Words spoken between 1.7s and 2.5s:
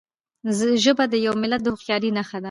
هوښیارۍ نښه ده.